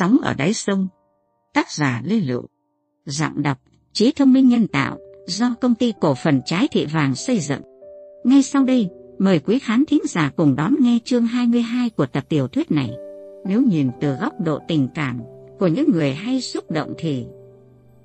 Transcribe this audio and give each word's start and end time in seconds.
Sóng 0.00 0.18
ở 0.22 0.34
đáy 0.34 0.54
sông 0.54 0.88
Tác 1.54 1.72
giả 1.72 2.02
Lê 2.04 2.20
Lựu 2.20 2.42
Giọng 3.06 3.42
đọc 3.42 3.58
Trí 3.92 4.12
thông 4.12 4.32
minh 4.32 4.48
nhân 4.48 4.66
tạo 4.66 4.98
do 5.26 5.54
công 5.60 5.74
ty 5.74 5.92
cổ 6.00 6.14
phần 6.14 6.40
trái 6.46 6.68
thị 6.72 6.86
vàng 6.86 7.14
xây 7.14 7.40
dựng. 7.40 7.60
Ngay 8.24 8.42
sau 8.42 8.64
đây, 8.64 8.88
mời 9.18 9.38
quý 9.38 9.58
khán 9.58 9.84
thính 9.84 10.00
giả 10.08 10.30
cùng 10.36 10.56
đón 10.56 10.74
nghe 10.78 10.98
chương 11.04 11.26
22 11.26 11.90
của 11.90 12.06
tập 12.06 12.24
tiểu 12.28 12.48
thuyết 12.48 12.70
này. 12.70 12.90
Nếu 13.46 13.62
nhìn 13.62 13.90
từ 14.00 14.14
góc 14.20 14.32
độ 14.40 14.58
tình 14.68 14.88
cảm 14.94 15.20
của 15.58 15.66
những 15.66 15.92
người 15.92 16.14
hay 16.14 16.40
xúc 16.40 16.70
động 16.70 16.94
thì 16.98 17.26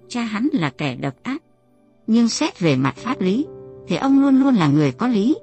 cha 0.07 0.21
hắn 0.21 0.48
là 0.54 0.70
kẻ 0.77 0.96
độc 0.96 1.14
ác. 1.23 1.43
Nhưng 2.07 2.30
xét 2.30 2.59
về 2.59 2.75
mặt 2.75 2.96
pháp 2.98 3.21
lý, 3.21 3.46
thì 3.88 3.96
ông 3.96 4.21
luôn 4.21 4.39
luôn 4.39 4.55
là 4.55 4.68
người 4.68 4.91
có 4.91 5.07
lý. 5.07 5.36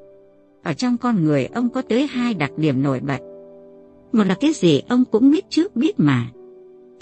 Ở 0.63 0.73
trong 0.73 0.99
con 0.99 1.25
người 1.25 1.47
ông 1.47 1.69
có 1.69 1.83
tới 1.83 2.07
hai 2.07 2.35
đặc 2.35 2.51
điểm 2.57 2.83
nổi 2.83 3.01
bật. 3.01 3.19
Một 4.13 4.25
là 4.25 4.35
cái 4.41 4.53
gì 4.53 4.83
ông 4.89 5.05
cũng 5.05 5.31
biết 5.31 5.45
trước 5.51 5.77
biết 5.77 5.95
mà. 5.97 6.31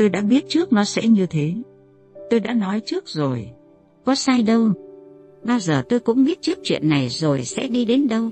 Tôi 0.00 0.08
đã 0.08 0.20
biết 0.20 0.48
trước 0.48 0.72
nó 0.72 0.84
sẽ 0.84 1.06
như 1.06 1.26
thế. 1.26 1.52
Tôi 2.30 2.40
đã 2.40 2.54
nói 2.54 2.80
trước 2.86 3.08
rồi. 3.08 3.48
Có 4.04 4.14
sai 4.14 4.42
đâu. 4.42 4.68
Bao 5.44 5.58
giờ 5.58 5.82
tôi 5.88 6.00
cũng 6.00 6.24
biết 6.24 6.42
trước 6.42 6.58
chuyện 6.62 6.88
này 6.88 7.08
rồi 7.08 7.44
sẽ 7.44 7.68
đi 7.68 7.84
đến 7.84 8.08
đâu. 8.08 8.30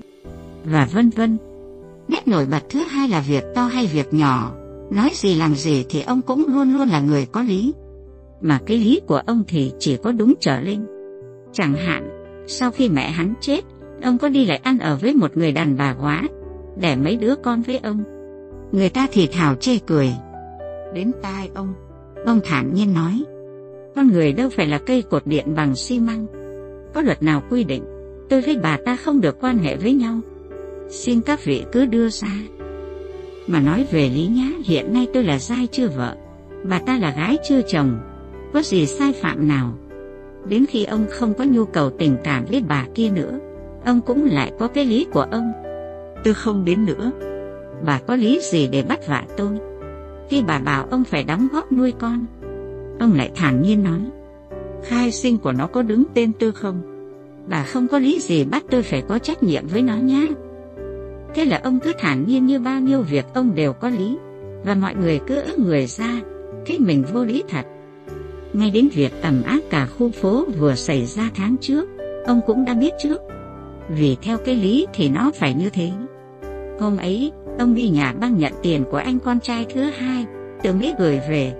Và 0.63 0.89
vân 0.93 1.09
vân. 1.09 1.37
Nét 2.07 2.27
nổi 2.27 2.45
bật 2.45 2.59
thứ 2.69 2.79
hai 2.79 3.09
là 3.09 3.23
việc 3.27 3.43
to 3.55 3.65
hay 3.65 3.85
việc 3.85 4.13
nhỏ. 4.13 4.51
Nói 4.91 5.09
gì 5.13 5.35
làm 5.35 5.55
gì 5.55 5.85
thì 5.89 6.01
ông 6.01 6.21
cũng 6.21 6.45
luôn 6.47 6.73
luôn 6.73 6.87
là 6.87 7.01
người 7.01 7.25
có 7.31 7.41
lý. 7.41 7.73
Mà 8.41 8.59
cái 8.65 8.77
lý 8.77 9.01
của 9.07 9.21
ông 9.25 9.43
thì 9.47 9.71
chỉ 9.79 9.97
có 9.97 10.11
đúng 10.11 10.33
trở 10.39 10.59
lên. 10.59 10.85
Chẳng 11.53 11.73
hạn, 11.73 12.09
sau 12.47 12.71
khi 12.71 12.89
mẹ 12.89 13.09
hắn 13.09 13.33
chết, 13.41 13.61
ông 14.03 14.17
có 14.17 14.29
đi 14.29 14.45
lại 14.45 14.57
ăn 14.57 14.79
ở 14.79 14.97
với 15.01 15.13
một 15.13 15.37
người 15.37 15.51
đàn 15.51 15.77
bà 15.77 15.95
quá, 16.01 16.23
để 16.79 16.95
mấy 16.95 17.15
đứa 17.15 17.35
con 17.35 17.61
với 17.61 17.77
ông. 17.77 18.03
Người 18.71 18.89
ta 18.89 19.07
thì 19.11 19.27
thảo 19.27 19.55
chê 19.55 19.77
cười. 19.77 20.13
Đến 20.93 21.11
tai 21.21 21.49
ông, 21.53 21.73
ông 22.25 22.39
thản 22.43 22.73
nhiên 22.73 22.93
nói, 22.93 23.23
con 23.95 24.07
người 24.07 24.33
đâu 24.33 24.49
phải 24.49 24.67
là 24.67 24.77
cây 24.77 25.01
cột 25.01 25.27
điện 25.27 25.55
bằng 25.55 25.75
xi 25.75 25.99
măng. 25.99 26.25
Có 26.93 27.01
luật 27.01 27.23
nào 27.23 27.43
quy 27.49 27.63
định, 27.63 27.83
tôi 28.29 28.41
với 28.41 28.57
bà 28.63 28.77
ta 28.85 28.95
không 28.95 29.21
được 29.21 29.37
quan 29.41 29.57
hệ 29.57 29.75
với 29.75 29.93
nhau. 29.93 30.19
Xin 30.89 31.21
các 31.21 31.45
vị 31.45 31.63
cứ 31.71 31.85
đưa 31.85 32.09
ra. 32.09 32.33
Mà 33.47 33.59
nói 33.59 33.85
về 33.91 34.09
lý 34.09 34.27
nhá, 34.27 34.49
hiện 34.65 34.93
nay 34.93 35.07
tôi 35.13 35.23
là 35.23 35.39
giai 35.39 35.67
chưa 35.71 35.87
vợ, 35.87 36.15
bà 36.63 36.79
ta 36.79 36.97
là 36.97 37.11
gái 37.11 37.37
chưa 37.49 37.61
chồng. 37.61 37.99
Có 38.53 38.61
gì 38.61 38.85
sai 38.85 39.13
phạm 39.13 39.47
nào? 39.47 39.73
Đến 40.45 40.65
khi 40.69 40.85
ông 40.85 41.05
không 41.09 41.33
có 41.33 41.43
nhu 41.43 41.65
cầu 41.65 41.89
tình 41.89 42.17
cảm 42.23 42.45
với 42.45 42.63
bà 42.67 42.85
kia 42.95 43.09
nữa, 43.09 43.39
ông 43.85 44.01
cũng 44.01 44.25
lại 44.25 44.51
có 44.59 44.67
cái 44.67 44.85
lý 44.85 45.07
của 45.11 45.25
ông. 45.31 45.51
Tôi 46.23 46.33
không 46.33 46.65
đến 46.65 46.85
nữa. 46.85 47.11
Bà 47.85 47.99
có 48.07 48.15
lý 48.15 48.39
gì 48.43 48.67
để 48.71 48.83
bắt 48.83 49.07
vạ 49.07 49.25
tôi? 49.37 49.68
Khi 50.29 50.43
bà 50.47 50.59
bảo 50.59 50.87
ông 50.91 51.03
phải 51.03 51.23
đóng 51.23 51.47
góp 51.51 51.71
nuôi 51.71 51.93
con, 51.99 52.25
ông 52.99 53.13
lại 53.13 53.31
thản 53.35 53.61
nhiên 53.61 53.83
nói. 53.83 53.99
Khai 54.83 55.11
sinh 55.11 55.37
của 55.37 55.51
nó 55.51 55.67
có 55.67 55.81
đứng 55.81 56.03
tên 56.13 56.31
tôi 56.39 56.51
không? 56.51 56.81
Bà 57.47 57.63
không 57.63 57.87
có 57.87 57.99
lý 57.99 58.19
gì 58.19 58.43
bắt 58.43 58.63
tôi 58.69 58.83
phải 58.83 59.01
có 59.01 59.19
trách 59.19 59.43
nhiệm 59.43 59.67
với 59.67 59.81
nó 59.81 59.95
nhá. 59.95 60.25
Thế 61.35 61.45
là 61.45 61.59
ông 61.63 61.79
cứ 61.79 61.91
thản 61.99 62.25
nhiên 62.27 62.45
như 62.45 62.59
bao 62.59 62.79
nhiêu 62.79 63.01
việc 63.01 63.25
ông 63.33 63.55
đều 63.55 63.73
có 63.73 63.89
lý, 63.89 64.17
và 64.63 64.75
mọi 64.75 64.95
người 64.95 65.19
cứ 65.27 65.35
ước 65.35 65.59
người 65.59 65.85
ra, 65.85 66.21
thấy 66.65 66.79
mình 66.79 67.03
vô 67.13 67.25
lý 67.25 67.43
thật. 67.49 67.65
Ngay 68.53 68.71
đến 68.71 68.89
việc 68.93 69.21
ẩm 69.21 69.43
ác 69.43 69.63
cả 69.69 69.85
khu 69.85 70.11
phố 70.11 70.45
vừa 70.59 70.75
xảy 70.75 71.05
ra 71.05 71.29
tháng 71.35 71.55
trước, 71.61 71.89
ông 72.25 72.41
cũng 72.47 72.65
đã 72.65 72.73
biết 72.73 72.93
trước. 73.03 73.21
Vì 73.89 74.17
theo 74.21 74.37
cái 74.37 74.55
lý 74.55 74.87
thì 74.93 75.09
nó 75.09 75.31
phải 75.35 75.53
như 75.53 75.69
thế. 75.69 75.91
Hôm 76.79 76.97
ấy, 76.97 77.31
ông 77.59 77.75
đi 77.75 77.89
nhà 77.89 78.13
băng 78.13 78.37
nhận 78.37 78.53
tiền 78.63 78.85
của 78.91 78.97
anh 78.97 79.19
con 79.19 79.39
trai 79.39 79.65
thứ 79.73 79.81
hai, 79.81 80.25
từ 80.63 80.73
Mỹ 80.73 80.93
gửi 80.99 81.19
về. 81.29 81.53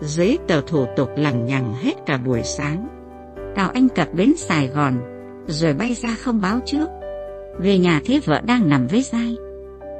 Giấy 0.00 0.38
tờ 0.48 0.60
thủ 0.60 0.86
tục 0.96 1.10
lằng 1.16 1.46
nhằng 1.46 1.74
hết 1.74 1.92
cả 2.06 2.18
buổi 2.18 2.42
sáng. 2.42 2.88
Tàu 3.54 3.70
anh 3.70 3.88
cập 3.88 4.14
bến 4.14 4.32
Sài 4.36 4.68
Gòn, 4.68 4.94
rồi 5.46 5.74
bay 5.74 5.94
ra 5.94 6.16
không 6.20 6.40
báo 6.40 6.60
trước. 6.66 6.88
Về 7.58 7.78
nhà 7.78 8.00
thấy 8.06 8.20
vợ 8.20 8.40
đang 8.46 8.68
nằm 8.68 8.86
với 8.86 9.02
dai. 9.02 9.36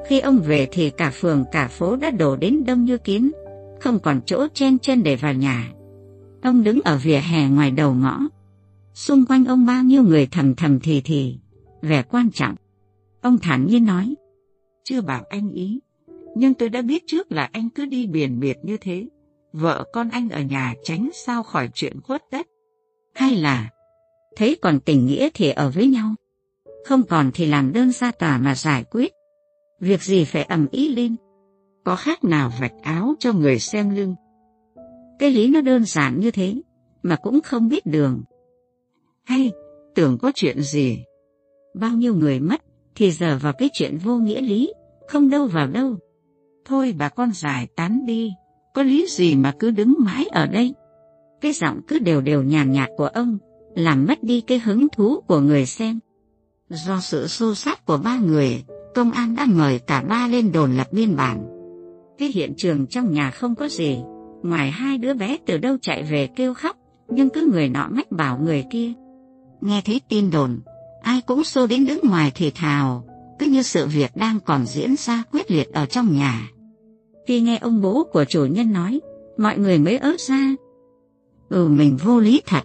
Khi 0.09 0.21
ông 0.21 0.41
về 0.41 0.69
thì 0.73 0.91
cả 0.91 1.11
phường 1.15 1.45
cả 1.53 1.69
phố 1.69 1.97
đã 1.97 2.11
đổ 2.11 2.37
đến 2.37 2.65
đông 2.67 2.85
như 2.85 2.99
kiến, 2.99 3.31
không 3.81 3.99
còn 3.99 4.21
chỗ 4.27 4.47
chen 4.55 4.79
chân 4.79 5.03
để 5.03 5.17
vào 5.17 5.35
nhà. 5.35 5.69
Ông 6.43 6.65
đứng 6.65 6.81
ở 6.85 6.99
vỉa 7.03 7.19
hè 7.19 7.49
ngoài 7.49 7.71
đầu 7.71 7.95
ngõ. 7.95 8.21
Xung 8.95 9.27
quanh 9.27 9.45
ông 9.45 9.67
bao 9.67 9.83
nhiêu 9.83 10.03
người 10.03 10.29
thầm 10.31 10.55
thầm 10.55 10.81
thì 10.81 11.01
thì, 11.01 11.39
vẻ 11.83 12.03
quan 12.03 12.31
trọng. 12.31 12.55
Ông 13.21 13.39
thản 13.39 13.67
nhiên 13.67 13.87
nói. 13.87 14.15
Chưa 14.85 15.01
bảo 15.01 15.25
anh 15.29 15.51
ý, 15.51 15.81
nhưng 16.35 16.55
tôi 16.55 16.69
đã 16.69 16.83
biết 16.83 17.03
trước 17.07 17.33
là 17.33 17.49
anh 17.53 17.69
cứ 17.71 17.87
đi 17.87 18.07
biển 18.07 18.41
biệt 18.41 18.59
như 18.63 18.77
thế. 18.77 19.07
Vợ 19.53 19.85
con 19.93 20.09
anh 20.09 20.29
ở 20.29 20.41
nhà 20.41 20.75
tránh 20.83 21.11
sao 21.27 21.43
khỏi 21.43 21.69
chuyện 21.75 22.01
khuất 22.01 22.23
đất. 22.31 22.47
Hay 23.15 23.37
là, 23.37 23.71
thấy 24.37 24.57
còn 24.63 24.81
tình 24.81 25.07
nghĩa 25.07 25.29
thì 25.35 25.51
ở 25.51 25.71
với 25.71 25.87
nhau. 25.87 26.15
Không 26.85 27.03
còn 27.03 27.31
thì 27.35 27.47
làm 27.47 27.73
đơn 27.73 27.93
ra 27.93 28.11
tòa 28.11 28.39
mà 28.39 28.55
giải 28.55 28.85
quyết. 28.85 29.13
Việc 29.81 30.03
gì 30.03 30.25
phải 30.25 30.43
ầm 30.43 30.67
ý 30.71 30.95
lên. 30.95 31.17
Có 31.85 31.97
khác 31.97 32.25
nào 32.25 32.53
vạch 32.61 32.75
áo 32.83 33.15
cho 33.19 33.33
người 33.33 33.59
xem 33.59 33.91
lưng. 33.91 34.15
Cái 35.19 35.31
lý 35.31 35.49
nó 35.49 35.61
đơn 35.61 35.85
giản 35.85 36.21
như 36.21 36.31
thế, 36.31 36.55
mà 37.03 37.17
cũng 37.17 37.41
không 37.41 37.69
biết 37.69 37.87
đường. 37.87 38.23
Hay, 39.25 39.53
tưởng 39.95 40.19
có 40.19 40.33
chuyện 40.35 40.63
gì? 40.63 41.05
Bao 41.75 41.91
nhiêu 41.91 42.15
người 42.15 42.41
mất, 42.41 42.64
thì 42.95 43.11
giờ 43.11 43.39
vào 43.43 43.53
cái 43.53 43.71
chuyện 43.73 43.99
vô 43.99 44.17
nghĩa 44.17 44.41
lý, 44.41 44.73
không 45.09 45.31
đâu 45.31 45.47
vào 45.47 45.67
đâu. 45.67 45.97
Thôi 46.65 46.95
bà 46.99 47.09
con 47.09 47.33
giải 47.33 47.67
tán 47.77 48.07
đi, 48.07 48.33
có 48.75 48.83
lý 48.83 49.07
gì 49.09 49.37
mà 49.37 49.53
cứ 49.59 49.71
đứng 49.71 49.95
mãi 49.99 50.25
ở 50.33 50.47
đây? 50.47 50.75
Cái 51.41 51.53
giọng 51.53 51.81
cứ 51.89 51.99
đều 51.99 52.21
đều 52.21 52.43
nhàn 52.43 52.73
nhạt 52.73 52.89
của 52.97 53.07
ông, 53.07 53.39
làm 53.75 54.07
mất 54.09 54.23
đi 54.23 54.41
cái 54.41 54.59
hứng 54.59 54.87
thú 54.89 55.21
của 55.21 55.41
người 55.41 55.67
xem. 55.67 56.01
Do 56.69 57.01
sự 57.01 57.27
xô 57.27 57.55
sát 57.55 57.87
của 57.87 57.99
ba 58.05 58.19
người, 58.19 58.65
công 58.95 59.11
an 59.11 59.37
đã 59.37 59.47
mời 59.47 59.79
cả 59.79 60.03
ba 60.09 60.29
lên 60.29 60.53
đồn 60.53 60.77
lập 60.77 60.87
biên 60.93 61.17
bản. 61.17 61.45
Cái 62.19 62.29
hiện 62.29 62.55
trường 62.57 62.87
trong 62.87 63.13
nhà 63.13 63.31
không 63.31 63.55
có 63.55 63.69
gì, 63.69 63.99
ngoài 64.43 64.71
hai 64.71 64.99
đứa 64.99 65.15
bé 65.15 65.37
từ 65.47 65.59
đâu 65.59 65.77
chạy 65.83 66.03
về 66.03 66.27
kêu 66.27 66.55
khóc, 66.55 66.77
nhưng 67.09 67.31
cứ 67.31 67.51
người 67.53 67.69
nọ 67.69 67.89
mách 67.91 68.11
bảo 68.11 68.39
người 68.39 68.65
kia. 68.71 68.93
Nghe 69.61 69.83
thấy 69.85 70.01
tin 70.09 70.31
đồn, 70.31 70.61
ai 71.05 71.21
cũng 71.27 71.45
xô 71.45 71.67
đến 71.67 71.87
đứng 71.87 72.01
ngoài 72.03 72.33
thì 72.35 72.51
thào, 72.51 73.05
cứ 73.39 73.47
như 73.47 73.63
sự 73.63 73.87
việc 73.87 74.11
đang 74.17 74.39
còn 74.45 74.67
diễn 74.67 74.95
ra 74.99 75.23
quyết 75.33 75.51
liệt 75.51 75.73
ở 75.73 75.87
trong 75.87 76.17
nhà. 76.17 76.51
Khi 77.27 77.41
nghe 77.41 77.59
ông 77.59 77.83
bố 77.83 78.05
của 78.13 78.25
chủ 78.25 78.45
nhân 78.45 78.73
nói, 78.73 79.01
mọi 79.39 79.59
người 79.59 79.79
mới 79.79 79.99
ớt 79.99 80.21
ra. 80.21 80.55
Ừ 81.49 81.69
mình 81.69 81.97
vô 82.05 82.21
lý 82.21 82.43
thật, 82.47 82.63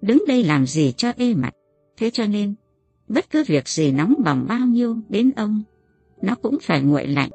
đứng 0.00 0.24
đây 0.28 0.44
làm 0.44 0.66
gì 0.66 0.92
cho 0.96 1.12
ê 1.16 1.34
mặt, 1.34 1.52
thế 1.96 2.10
cho 2.10 2.26
nên, 2.26 2.54
bất 3.08 3.30
cứ 3.30 3.44
việc 3.46 3.68
gì 3.68 3.92
nóng 3.92 4.14
bỏng 4.24 4.46
bao 4.48 4.66
nhiêu 4.66 4.96
đến 5.08 5.30
ông, 5.36 5.62
nó 6.22 6.34
cũng 6.34 6.58
phải 6.60 6.82
nguội 6.82 7.06
lạnh 7.06 7.30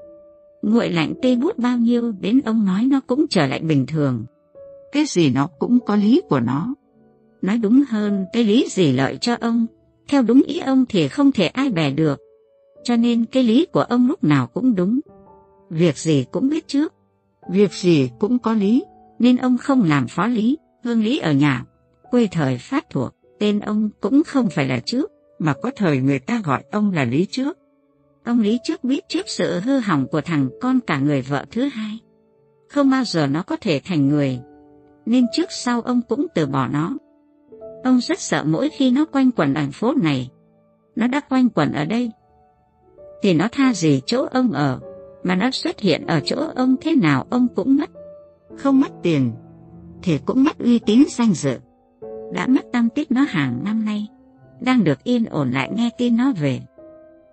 nguội 0.62 0.90
lạnh 0.90 1.14
tê 1.22 1.36
bút 1.36 1.58
bao 1.58 1.78
nhiêu 1.78 2.12
đến 2.22 2.42
ông 2.46 2.66
nói 2.66 2.88
nó 2.92 3.00
cũng 3.08 3.26
trở 3.30 3.48
lại 3.48 3.60
bình 3.60 3.86
thường. 3.86 4.26
Cái 4.92 5.06
gì 5.08 5.30
nó 5.30 5.48
cũng 5.60 5.80
có 5.86 5.96
lý 5.96 6.22
của 6.30 6.40
nó. 6.40 6.74
Nói 7.42 7.58
đúng 7.58 7.84
hơn, 7.90 8.26
cái 8.34 8.44
lý 8.44 8.68
gì 8.70 8.92
lợi 8.92 9.18
cho 9.22 9.36
ông, 9.42 9.66
theo 10.08 10.22
đúng 10.22 10.42
ý 10.42 10.60
ông 10.60 10.86
thì 10.90 11.08
không 11.08 11.32
thể 11.32 11.48
ai 11.48 11.70
bè 11.70 11.92
được. 11.92 12.20
Cho 12.84 12.96
nên 12.96 13.26
cái 13.26 13.44
lý 13.44 13.66
của 13.66 13.82
ông 13.82 14.08
lúc 14.08 14.24
nào 14.24 14.48
cũng 14.48 14.76
đúng. 14.76 15.00
Việc 15.70 15.98
gì 15.98 16.26
cũng 16.32 16.50
biết 16.50 16.68
trước, 16.68 16.94
việc 17.50 17.74
gì 17.74 18.10
cũng 18.20 18.40
có 18.40 18.54
lý, 18.54 18.84
nên 19.20 19.38
ông 19.38 19.58
không 19.58 19.84
làm 19.84 20.08
phó 20.08 20.28
lý, 20.28 20.58
hương 20.84 21.04
lý 21.04 21.20
ở 21.20 21.32
nhà. 21.32 21.66
Quê 22.12 22.28
thời 22.32 22.58
phát 22.58 22.86
thuộc, 22.90 23.16
tên 23.40 23.60
ông 23.60 23.90
cũng 24.02 24.24
không 24.24 24.50
phải 24.50 24.68
là 24.68 24.80
trước, 24.86 25.12
mà 25.40 25.54
có 25.62 25.72
thời 25.76 25.98
người 25.98 26.20
ta 26.20 26.42
gọi 26.46 26.64
ông 26.72 26.92
là 26.92 27.06
lý 27.06 27.28
trước. 27.32 27.58
Ông 28.28 28.40
Lý 28.40 28.60
trước 28.64 28.84
biết 28.84 29.10
trước 29.10 29.30
sự 29.30 29.60
hư 29.60 29.80
hỏng 29.80 30.08
của 30.12 30.22
thằng 30.22 30.50
con 30.62 30.80
cả 30.80 31.00
người 31.00 31.22
vợ 31.22 31.46
thứ 31.52 31.62
hai. 31.62 32.00
Không 32.70 32.90
bao 32.90 33.04
giờ 33.04 33.28
nó 33.28 33.44
có 33.44 33.56
thể 33.62 33.82
thành 33.86 34.08
người, 34.08 34.40
nên 35.06 35.26
trước 35.34 35.52
sau 35.52 35.82
ông 35.82 36.02
cũng 36.10 36.28
từ 36.36 36.46
bỏ 36.46 36.68
nó. 36.68 36.98
Ông 37.84 38.00
rất 38.02 38.20
sợ 38.20 38.44
mỗi 38.44 38.70
khi 38.70 38.92
nó 38.92 39.06
quanh 39.06 39.32
quẩn 39.32 39.54
ở 39.54 39.64
phố 39.74 39.94
này. 39.94 40.30
Nó 40.96 41.08
đã 41.08 41.20
quanh 41.20 41.50
quẩn 41.50 41.74
ở 41.74 41.86
đây. 41.86 42.12
Thì 43.22 43.34
nó 43.34 43.48
tha 43.52 43.74
gì 43.74 44.02
chỗ 44.06 44.26
ông 44.32 44.52
ở, 44.52 44.80
mà 45.24 45.36
nó 45.36 45.52
xuất 45.52 45.80
hiện 45.80 46.06
ở 46.08 46.20
chỗ 46.26 46.36
ông 46.56 46.76
thế 46.82 46.96
nào 46.96 47.26
ông 47.30 47.48
cũng 47.56 47.78
mất. 47.78 47.90
Không 48.58 48.80
mất 48.80 48.92
tiền, 49.04 49.32
thì 50.04 50.20
cũng 50.26 50.44
mất 50.44 50.60
uy 50.60 50.80
tín 50.80 51.04
danh 51.10 51.34
dự. 51.34 51.58
Đã 52.34 52.48
mất 52.48 52.66
tâm 52.74 52.90
tích 52.90 53.12
nó 53.12 53.22
hàng 53.30 53.62
năm 53.64 53.86
nay, 53.86 54.08
đang 54.62 54.84
được 54.84 55.04
yên 55.04 55.26
ổn 55.26 55.52
lại 55.52 55.72
nghe 55.76 55.90
tin 55.98 56.18
nó 56.18 56.32
về 56.32 56.62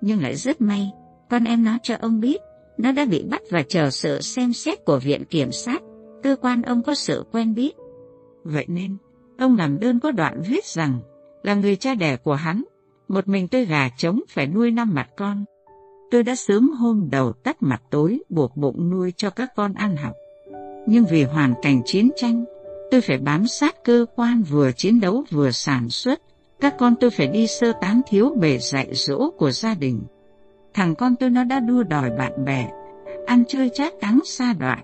nhưng 0.05 0.23
lại 0.23 0.35
rất 0.35 0.61
may, 0.61 0.93
con 1.31 1.44
em 1.44 1.64
nó 1.64 1.79
cho 1.82 1.96
ông 2.00 2.20
biết, 2.20 2.41
nó 2.79 2.93
đã 2.93 3.05
bị 3.05 3.25
bắt 3.31 3.43
và 3.50 3.62
chờ 3.69 3.91
sự 3.91 4.20
xem 4.20 4.52
xét 4.52 4.85
của 4.85 4.99
viện 4.99 5.25
kiểm 5.25 5.52
sát, 5.52 5.82
cơ 6.23 6.37
quan 6.41 6.62
ông 6.62 6.82
có 6.82 6.94
sự 6.94 7.25
quen 7.32 7.55
biết. 7.55 7.76
Vậy 8.44 8.64
nên, 8.69 8.96
ông 9.39 9.57
làm 9.57 9.81
đơn 9.81 10.01
có 10.01 10.11
đoạn 10.11 10.43
viết 10.49 10.65
rằng, 10.65 10.99
là 11.43 11.55
người 11.55 11.77
cha 11.77 11.95
đẻ 11.95 12.17
của 12.17 12.35
hắn, 12.35 12.65
một 13.09 13.29
mình 13.29 13.49
tôi 13.49 13.65
gà 13.65 13.89
trống 13.89 14.21
phải 14.29 14.47
nuôi 14.47 14.71
năm 14.71 14.95
mặt 14.95 15.09
con. 15.17 15.45
Tôi 16.11 16.23
đã 16.23 16.35
sớm 16.35 16.69
hôm 16.69 17.09
đầu 17.11 17.33
tắt 17.33 17.57
mặt 17.61 17.83
tối 17.91 18.21
buộc 18.29 18.57
bụng 18.57 18.91
nuôi 18.91 19.13
cho 19.17 19.31
các 19.31 19.49
con 19.57 19.75
ăn 19.75 19.97
học. 19.97 20.13
Nhưng 20.87 21.05
vì 21.11 21.25
hoàn 21.25 21.55
cảnh 21.63 21.83
chiến 21.85 22.11
tranh, 22.17 22.45
tôi 22.91 23.01
phải 23.01 23.19
bám 23.19 23.47
sát 23.47 23.85
cơ 23.85 24.07
quan 24.17 24.43
vừa 24.43 24.73
chiến 24.73 25.01
đấu 25.01 25.25
vừa 25.31 25.51
sản 25.51 25.89
xuất. 25.89 26.21
Các 26.61 26.75
con 26.79 26.95
tôi 27.01 27.11
phải 27.11 27.27
đi 27.27 27.47
sơ 27.47 27.73
tán 27.81 28.01
thiếu 28.07 28.35
bề 28.41 28.59
dạy 28.59 28.89
dỗ 28.93 29.31
của 29.31 29.51
gia 29.51 29.75
đình. 29.75 30.03
Thằng 30.75 30.95
con 30.95 31.17
tôi 31.17 31.31
nó 31.31 31.45
đã 31.45 31.61
đua 31.61 31.83
đòi 31.83 32.11
bạn 32.11 32.45
bè, 32.45 32.71
ăn 33.27 33.45
chơi 33.49 33.71
chát 33.75 33.93
cắn 34.01 34.19
xa 34.25 34.53
đoạn, 34.53 34.79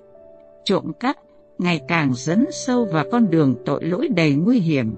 trộm 0.64 0.92
cắp, 1.00 1.16
ngày 1.60 1.80
càng 1.88 2.12
dấn 2.14 2.46
sâu 2.52 2.84
vào 2.84 3.04
con 3.12 3.30
đường 3.30 3.54
tội 3.64 3.84
lỗi 3.84 4.08
đầy 4.08 4.34
nguy 4.34 4.58
hiểm. 4.58 4.94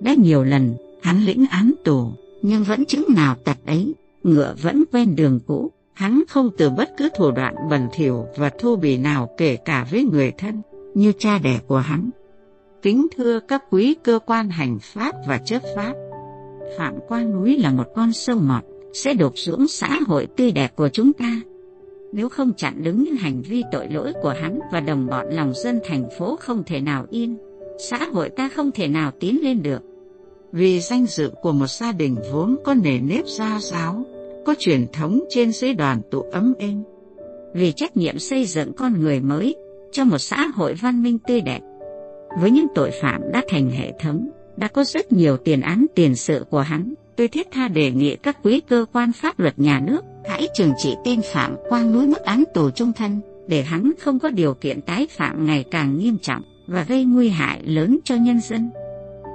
Đã 0.00 0.14
nhiều 0.14 0.44
lần, 0.44 0.74
hắn 1.02 1.24
lĩnh 1.24 1.46
án 1.50 1.72
tù, 1.84 2.08
nhưng 2.42 2.64
vẫn 2.64 2.84
chứng 2.84 3.04
nào 3.16 3.34
tật 3.44 3.56
ấy, 3.66 3.94
ngựa 4.22 4.54
vẫn 4.62 4.84
quen 4.92 5.16
đường 5.16 5.40
cũ. 5.46 5.70
Hắn 5.92 6.22
không 6.28 6.50
từ 6.58 6.70
bất 6.70 6.90
cứ 6.96 7.08
thủ 7.16 7.30
đoạn 7.30 7.54
bẩn 7.70 7.88
thỉu 7.92 8.26
và 8.36 8.50
thô 8.58 8.76
bỉ 8.76 8.98
nào 8.98 9.28
kể 9.38 9.56
cả 9.56 9.86
với 9.90 10.04
người 10.04 10.32
thân, 10.38 10.62
như 10.94 11.12
cha 11.18 11.38
đẻ 11.38 11.60
của 11.66 11.78
hắn. 11.78 12.10
Kính 12.82 13.06
thưa 13.16 13.40
các 13.40 13.62
quý 13.70 13.94
cơ 14.04 14.18
quan 14.26 14.50
hành 14.50 14.78
pháp 14.82 15.14
và 15.26 15.38
chấp 15.38 15.62
pháp, 15.76 15.94
Phạm 16.78 16.94
Quang 17.08 17.32
Núi 17.32 17.58
là 17.58 17.70
một 17.70 17.86
con 17.94 18.12
sâu 18.12 18.38
mọt, 18.38 18.62
sẽ 18.92 19.14
đục 19.14 19.32
xuống 19.36 19.66
xã 19.66 20.00
hội 20.06 20.26
tươi 20.36 20.50
đẹp 20.50 20.76
của 20.76 20.88
chúng 20.88 21.12
ta. 21.12 21.40
Nếu 22.16 22.28
không 22.28 22.52
chặn 22.52 22.82
đứng 22.82 23.04
những 23.04 23.16
hành 23.16 23.42
vi 23.42 23.62
tội 23.72 23.88
lỗi 23.88 24.12
của 24.22 24.34
hắn 24.40 24.60
và 24.72 24.80
đồng 24.80 25.06
bọn 25.06 25.26
lòng 25.30 25.52
dân 25.54 25.80
thành 25.84 26.04
phố 26.18 26.36
không 26.40 26.62
thể 26.66 26.80
nào 26.80 27.06
yên, 27.10 27.36
xã 27.78 28.04
hội 28.12 28.30
ta 28.30 28.48
không 28.48 28.70
thể 28.72 28.88
nào 28.88 29.10
tiến 29.20 29.38
lên 29.42 29.62
được. 29.62 29.82
Vì 30.52 30.80
danh 30.80 31.06
dự 31.06 31.30
của 31.42 31.52
một 31.52 31.66
gia 31.66 31.92
đình 31.92 32.16
vốn 32.32 32.56
có 32.64 32.74
nề 32.74 32.98
nếp 33.00 33.26
gia 33.26 33.60
giáo, 33.60 34.04
có 34.46 34.54
truyền 34.58 34.86
thống 34.92 35.24
trên 35.28 35.52
dưới 35.52 35.74
đoàn 35.74 36.00
tụ 36.10 36.20
ấm 36.20 36.54
êm. 36.58 36.82
Vì 37.54 37.72
trách 37.72 37.96
nhiệm 37.96 38.18
xây 38.18 38.44
dựng 38.44 38.72
con 38.72 39.00
người 39.00 39.20
mới 39.20 39.56
cho 39.92 40.04
một 40.04 40.18
xã 40.18 40.46
hội 40.46 40.74
văn 40.74 41.02
minh 41.02 41.18
tươi 41.18 41.40
đẹp. 41.40 41.60
Với 42.40 42.50
những 42.50 42.66
tội 42.74 42.90
phạm 43.02 43.22
đã 43.32 43.42
thành 43.48 43.70
hệ 43.70 43.92
thống, 44.00 44.28
đã 44.56 44.68
có 44.68 44.84
rất 44.84 45.12
nhiều 45.12 45.36
tiền 45.36 45.60
án 45.60 45.86
tiền 45.94 46.16
sự 46.16 46.44
của 46.50 46.60
hắn. 46.60 46.94
Tôi 47.16 47.28
thiết 47.28 47.46
tha 47.50 47.68
đề 47.68 47.90
nghị 47.90 48.16
các 48.16 48.38
quý 48.42 48.60
cơ 48.60 48.86
quan 48.92 49.12
pháp 49.12 49.40
luật 49.40 49.58
nhà 49.58 49.80
nước 49.86 50.04
hãy 50.28 50.48
trừng 50.54 50.72
trị 50.78 50.94
tên 51.04 51.20
Phạm 51.32 51.56
Quang 51.68 51.92
núi 51.92 52.06
mức 52.06 52.22
án 52.22 52.44
tù 52.54 52.70
trung 52.70 52.92
thân 52.92 53.20
để 53.48 53.62
hắn 53.62 53.92
không 53.98 54.18
có 54.18 54.30
điều 54.30 54.54
kiện 54.54 54.80
tái 54.80 55.06
phạm 55.10 55.46
ngày 55.46 55.64
càng 55.70 55.98
nghiêm 55.98 56.18
trọng 56.22 56.42
và 56.66 56.84
gây 56.84 57.04
nguy 57.04 57.28
hại 57.28 57.62
lớn 57.64 57.98
cho 58.04 58.14
nhân 58.14 58.40
dân. 58.40 58.70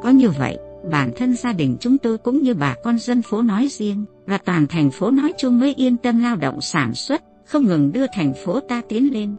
Có 0.03 0.09
như 0.09 0.29
vậy, 0.29 0.57
bản 0.91 1.11
thân 1.17 1.35
gia 1.35 1.53
đình 1.53 1.77
chúng 1.79 1.97
tôi 1.97 2.17
cũng 2.17 2.43
như 2.43 2.53
bà 2.53 2.75
con 2.83 2.99
dân 2.99 3.21
phố 3.21 3.41
nói 3.41 3.67
riêng 3.71 4.05
và 4.25 4.37
toàn 4.37 4.67
thành 4.67 4.91
phố 4.91 5.11
nói 5.11 5.33
chung 5.37 5.59
mới 5.59 5.73
yên 5.73 5.97
tâm 5.97 6.23
lao 6.23 6.35
động 6.35 6.61
sản 6.61 6.95
xuất, 6.95 7.21
không 7.45 7.65
ngừng 7.65 7.91
đưa 7.91 8.05
thành 8.13 8.33
phố 8.45 8.59
ta 8.59 8.81
tiến 8.89 9.13
lên. 9.13 9.35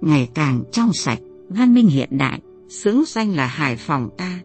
Ngày 0.00 0.28
càng 0.34 0.62
trong 0.72 0.92
sạch, 0.92 1.18
văn 1.48 1.74
minh 1.74 1.88
hiện 1.88 2.18
đại, 2.18 2.40
xứng 2.68 3.04
danh 3.06 3.36
là 3.36 3.46
Hải 3.46 3.76
Phòng 3.76 4.10
ta. 4.18 4.40